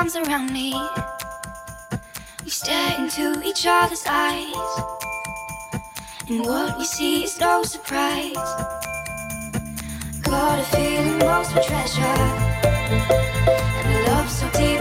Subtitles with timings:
[0.00, 0.72] charms around me.
[2.42, 4.82] We stare into each other's eyes,
[6.26, 8.34] and what we see is no surprise.
[10.22, 12.18] Got a feeling lost for treasure,
[13.84, 14.79] and a love so deep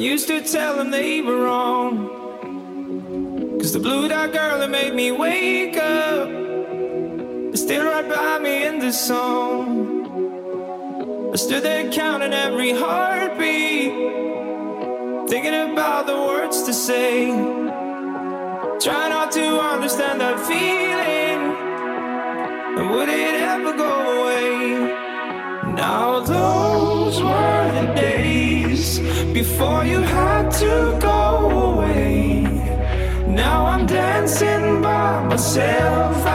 [0.00, 2.08] used to tell them they were wrong.
[3.58, 6.28] Cause the blue dot girl that made me wake up
[7.52, 9.19] is still right by me in the sun.
[29.60, 32.40] before you had to go away.
[33.26, 36.29] Now I'm dancing by myself.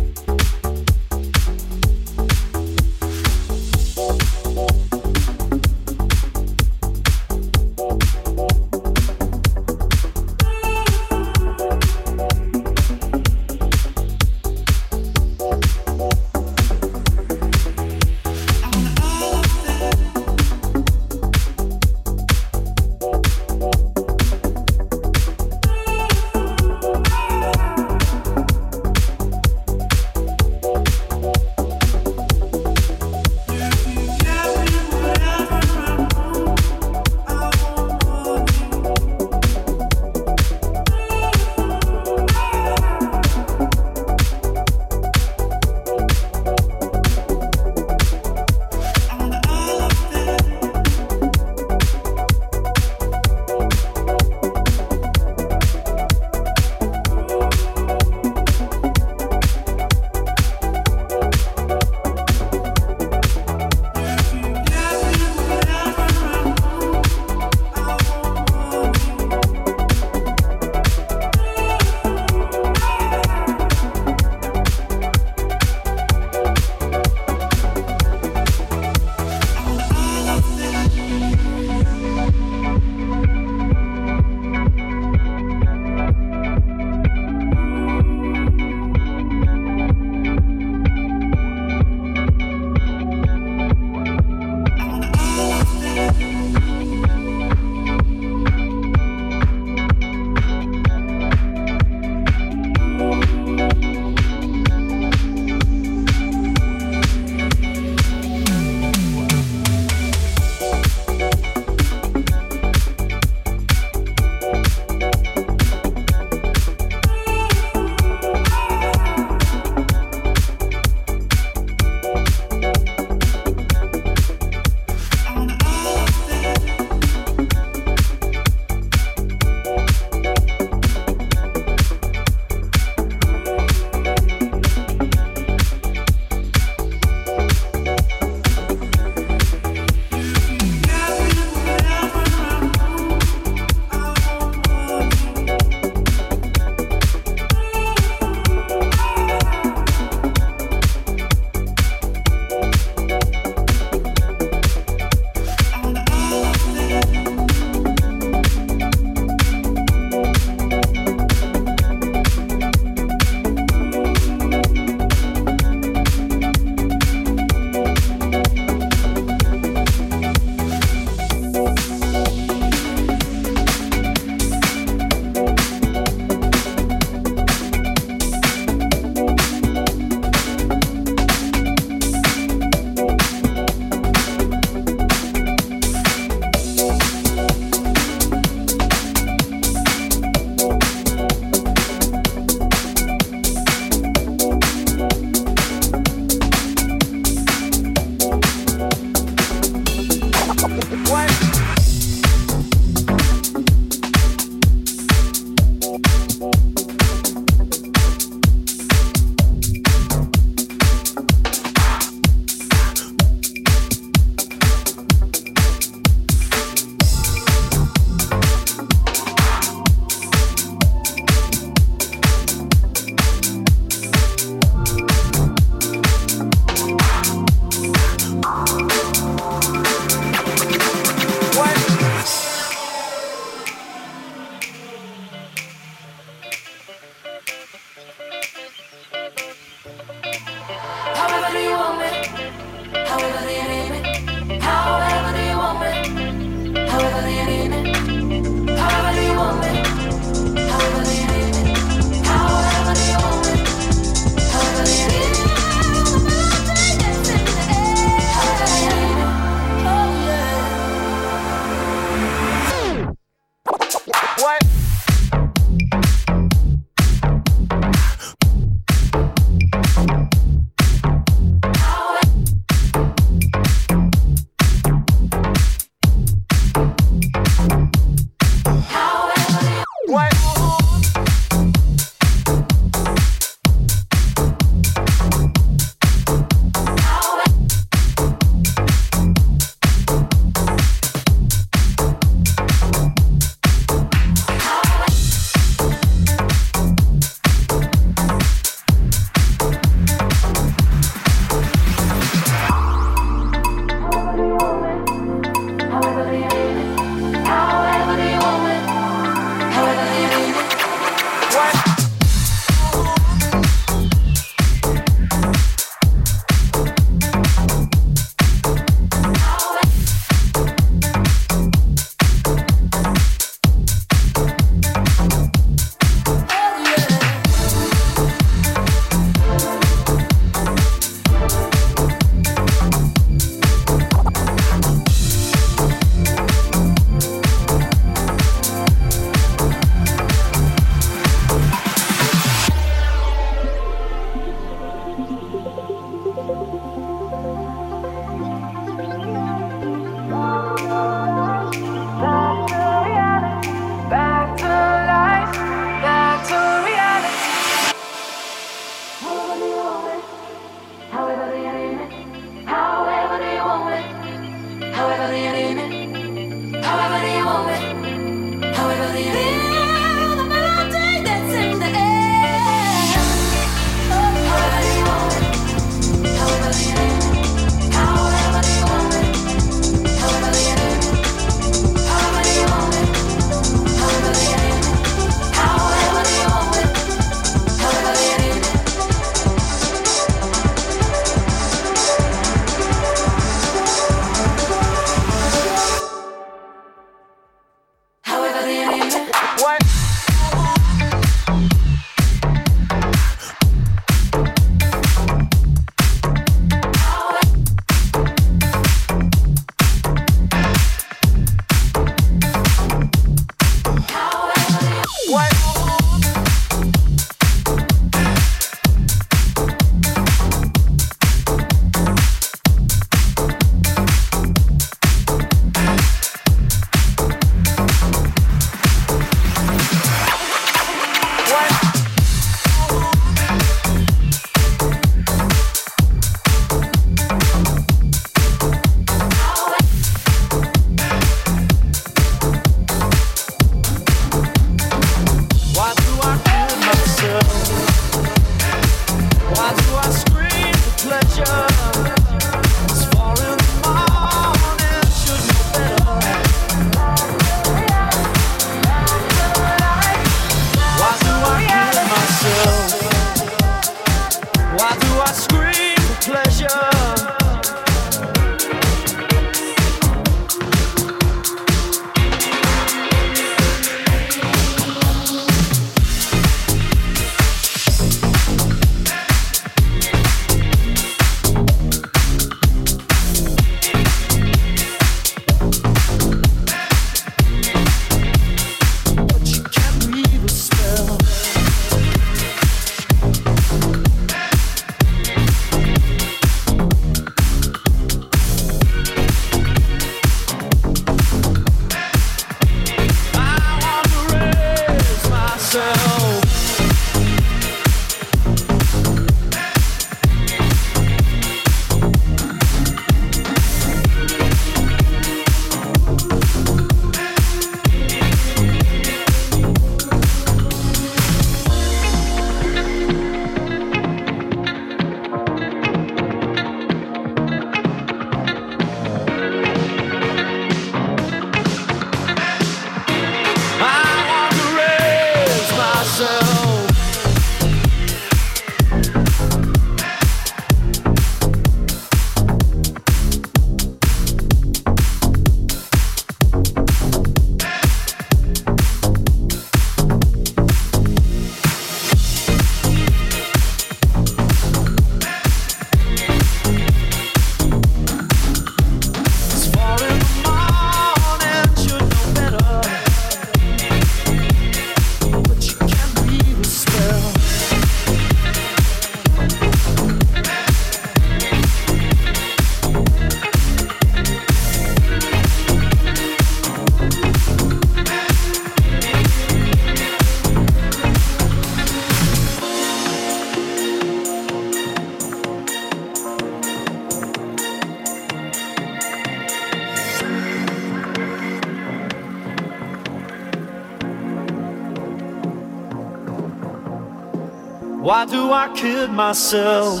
[598.64, 600.00] I kid myself?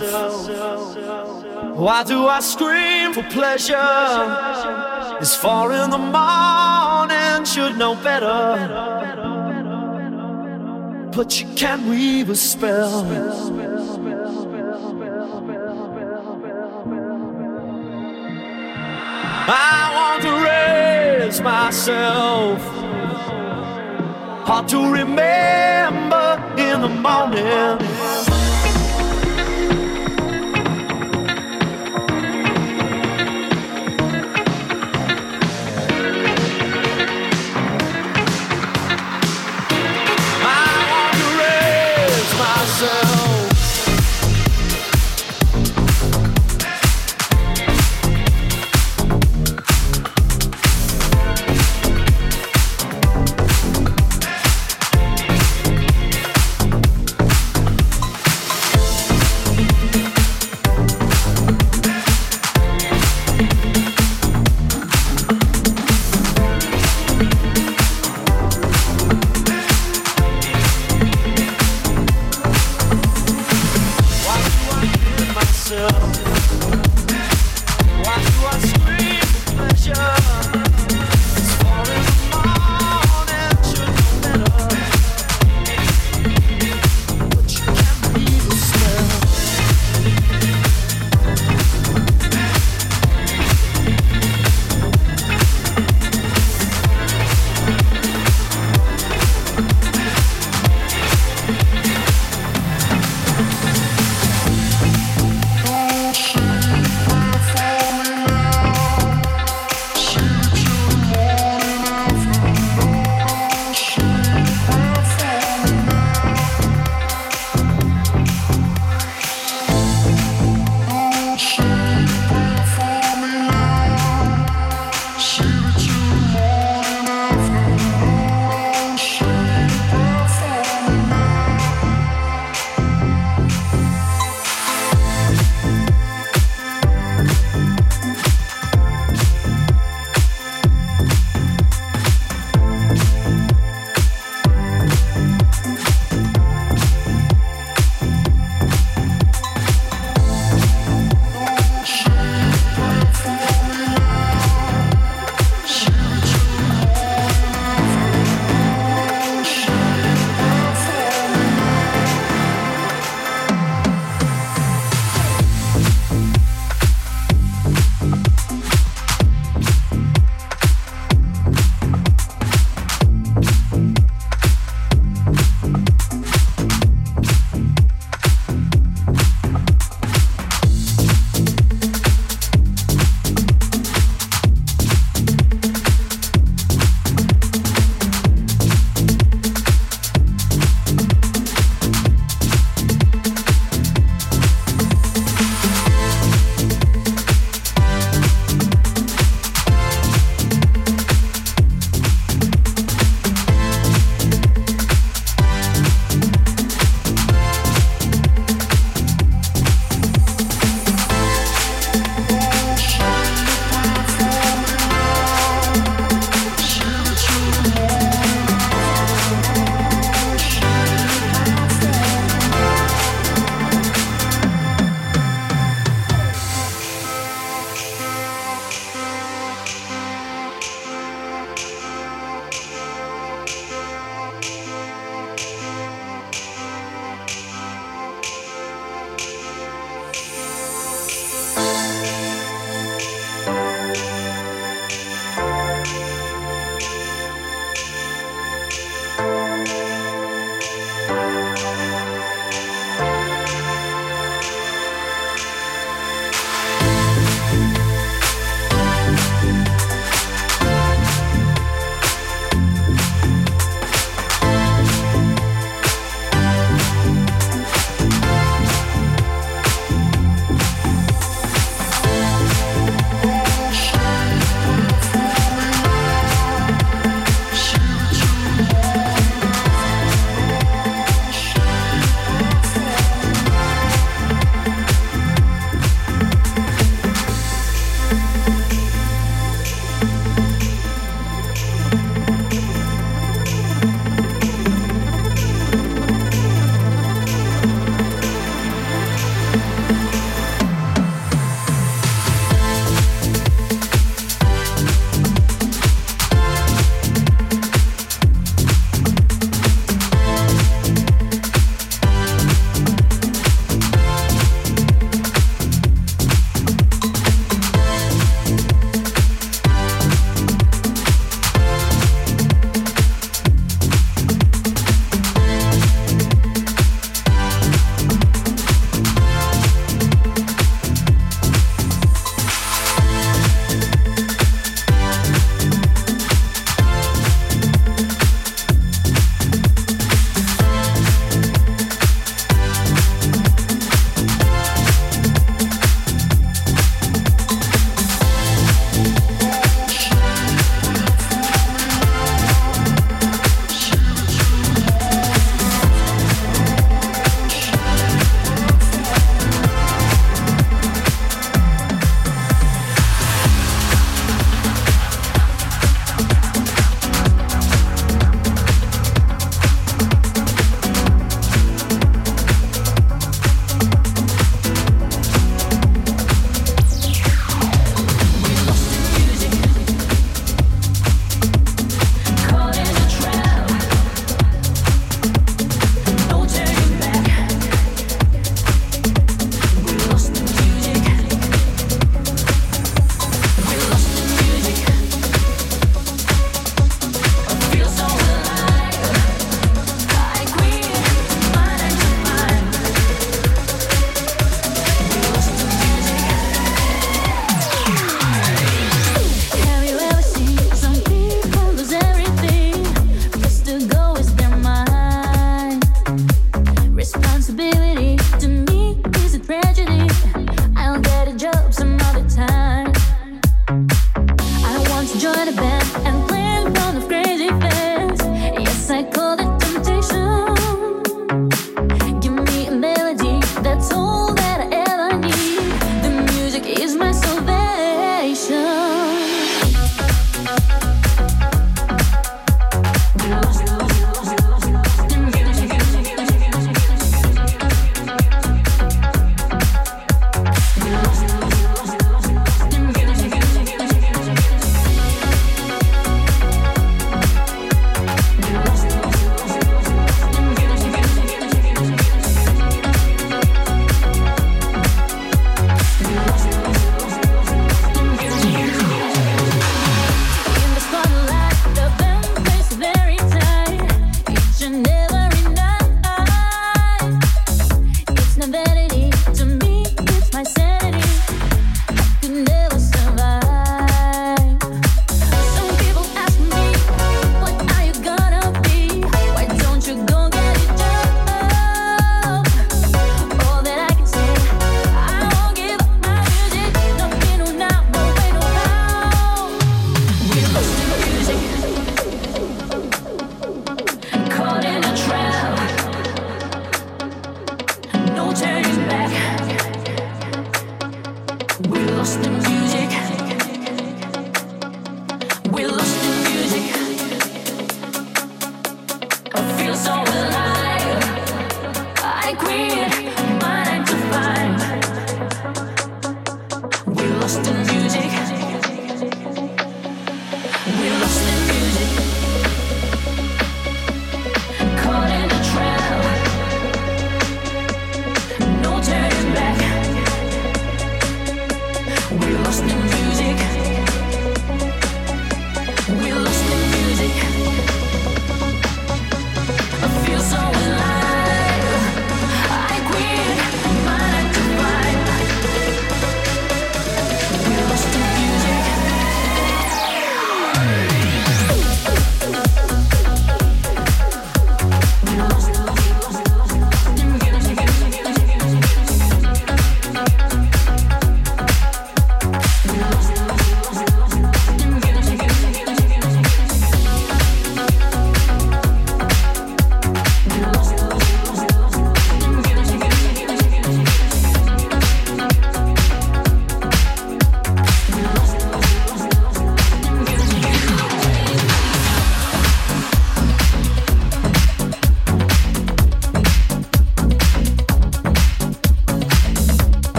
[1.76, 3.76] Why do I scream for pleasure?
[5.20, 8.56] It's far in the morning, should know better.
[11.14, 13.04] But you can't weave a spell.
[19.46, 22.62] I want to raise myself.
[24.48, 28.13] Hard to remember in the morning.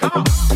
[0.00, 0.49] Come on.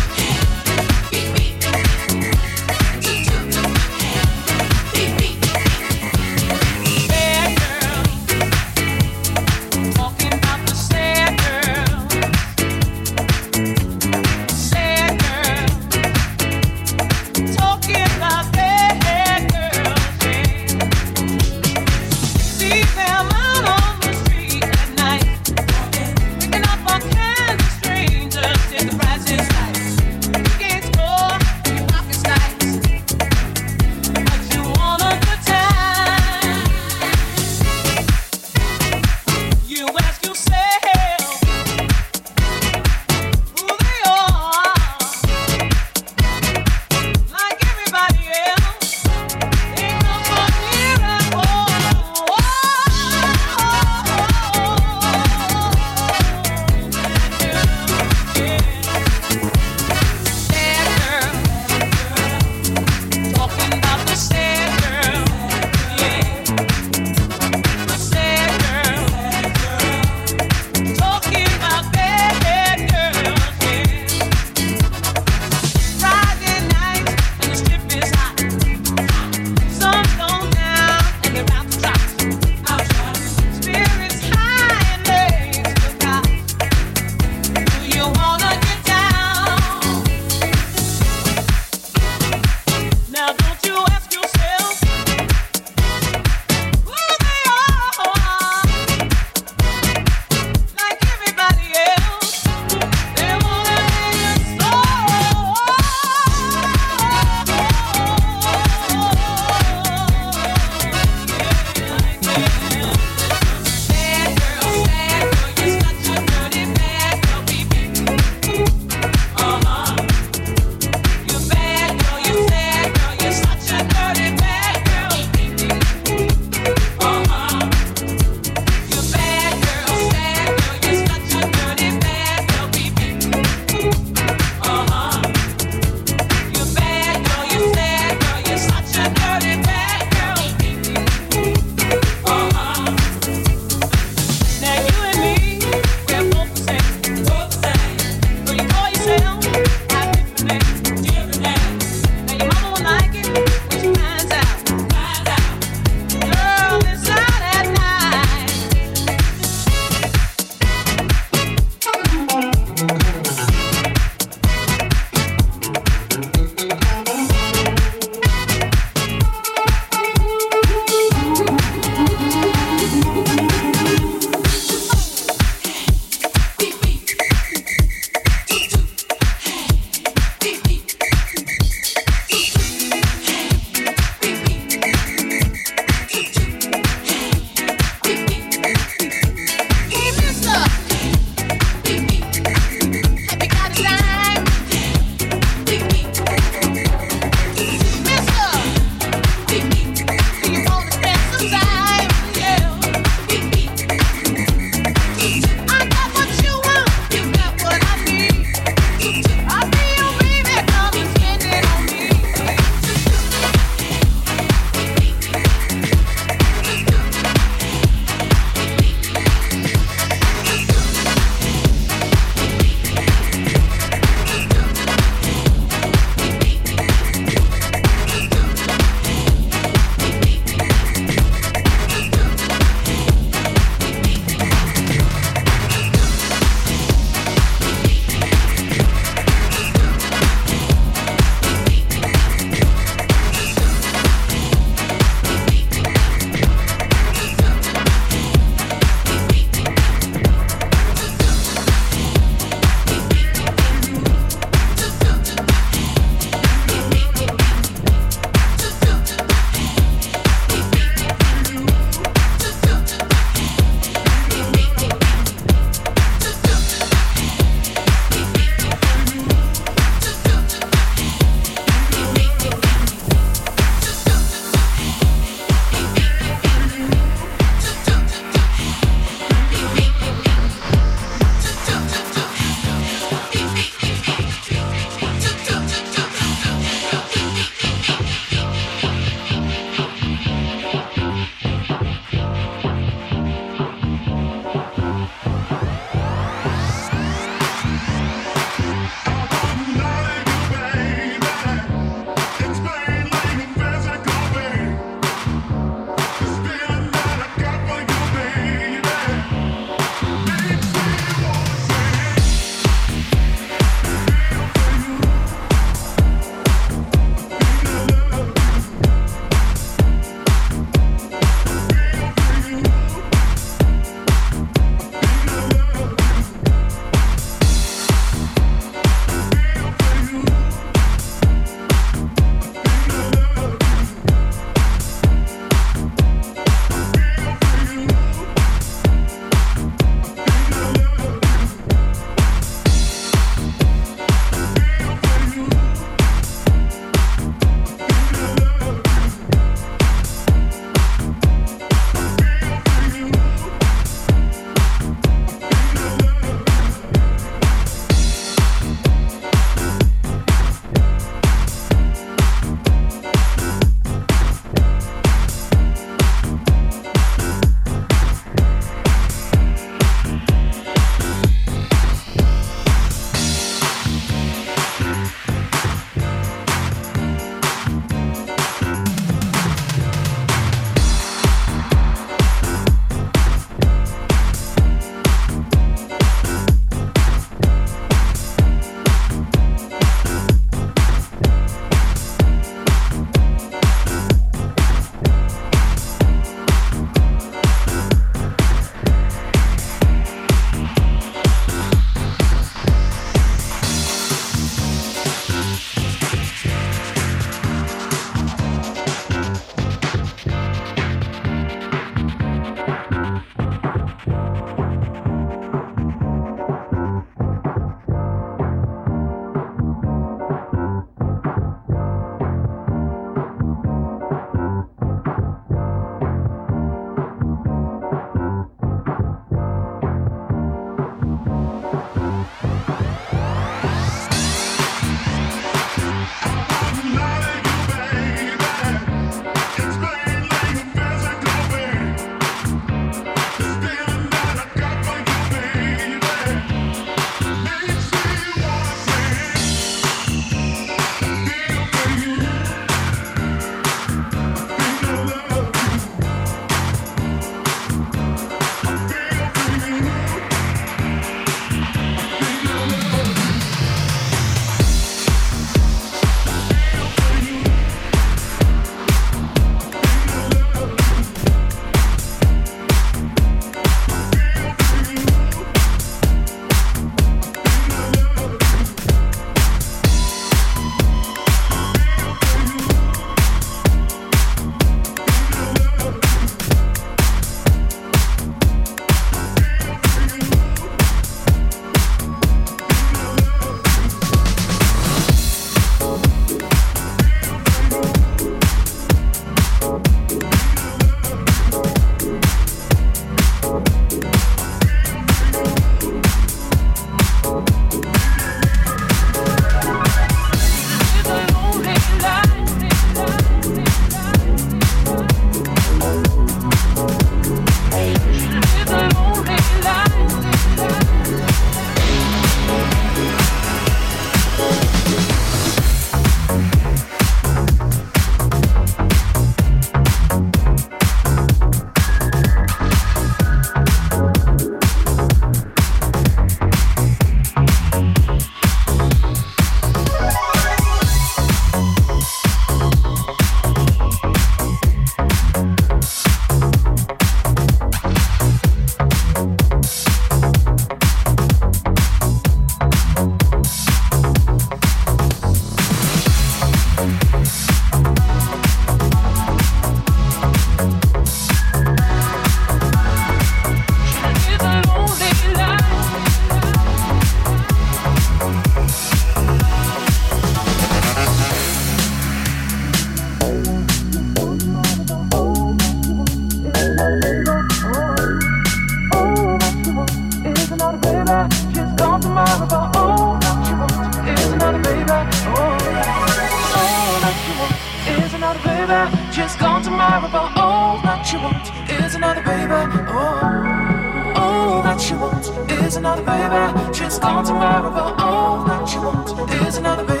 [599.19, 600.00] Is another baby.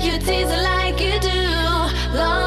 [0.00, 1.40] you tease like you do.
[2.18, 2.43] Long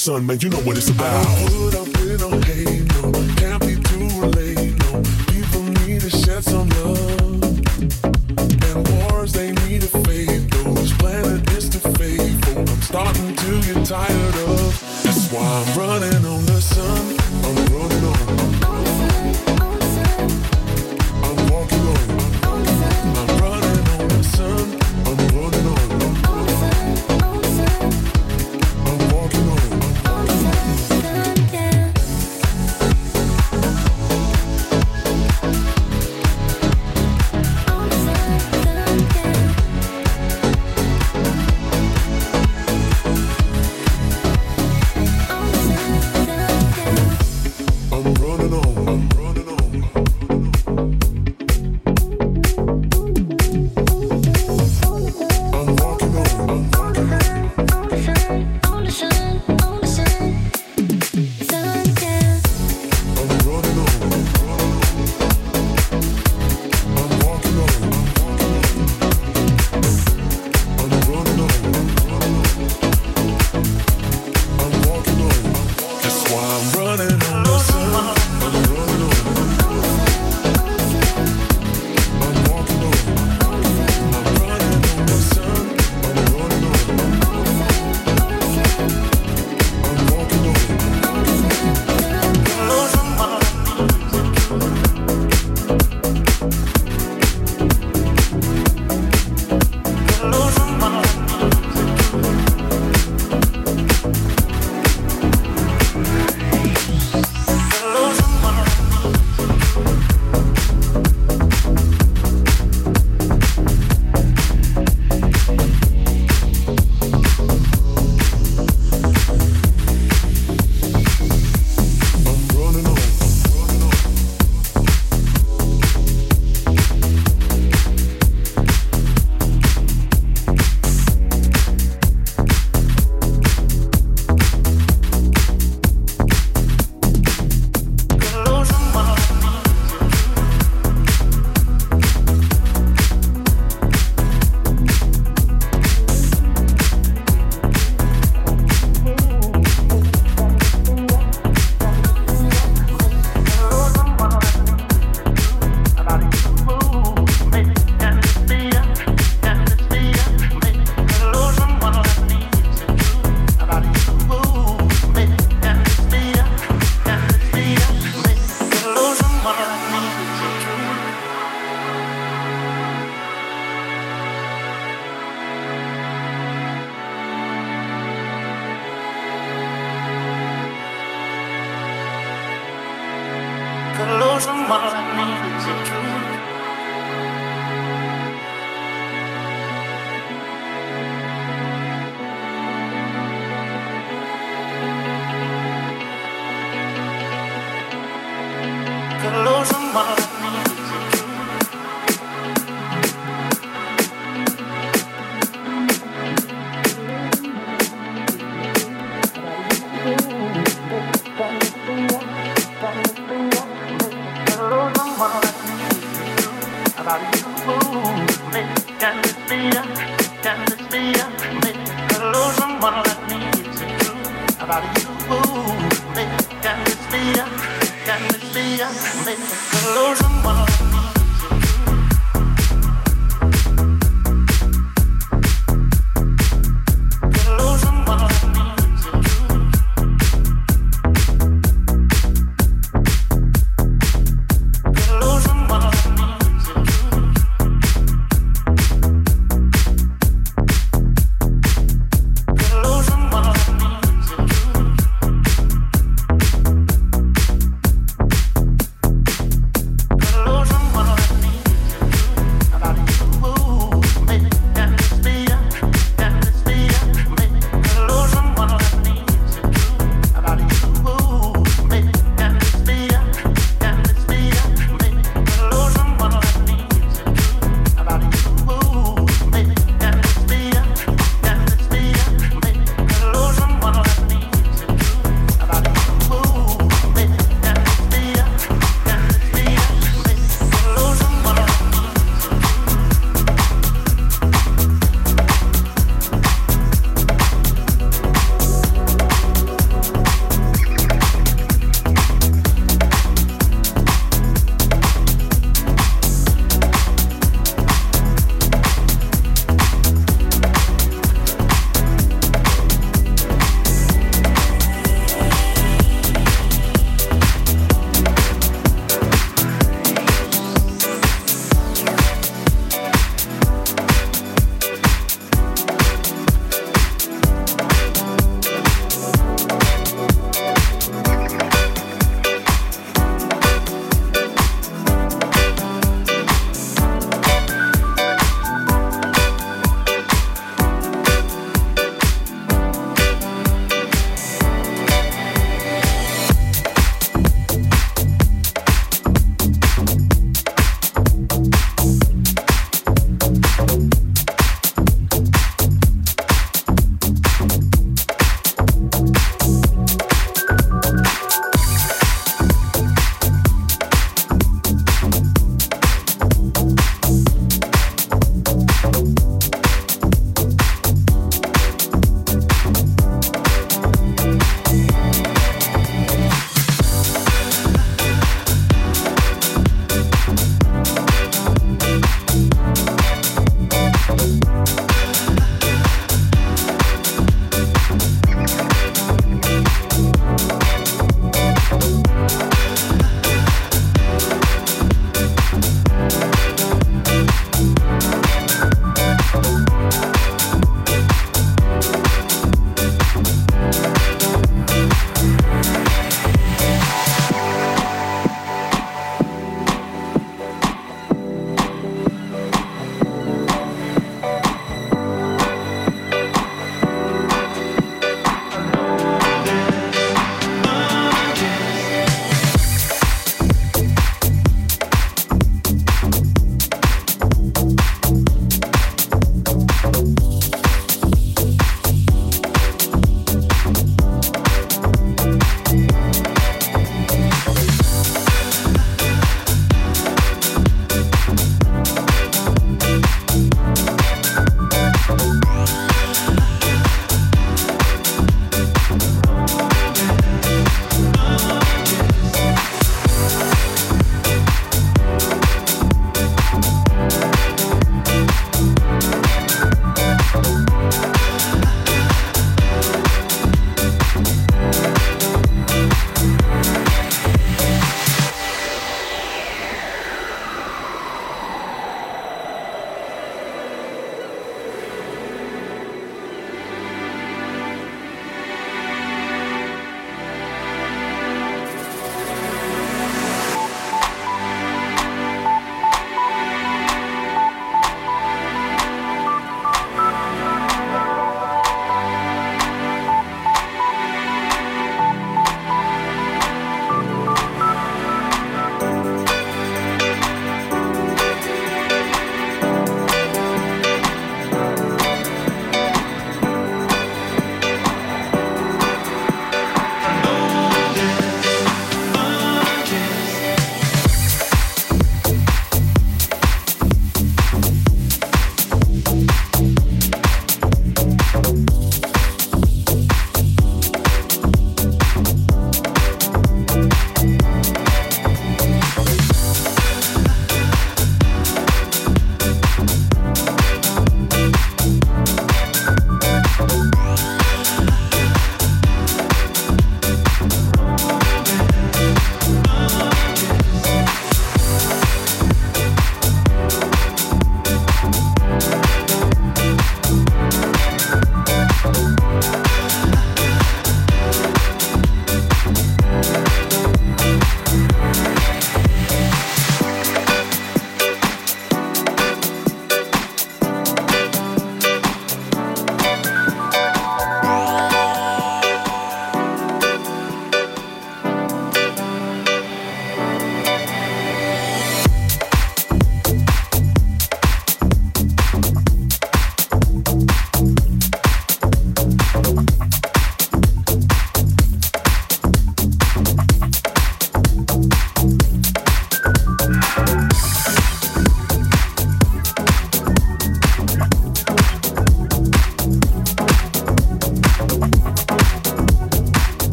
[0.00, 1.79] sun, man, you know what it's about.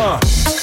[0.00, 0.57] Uh.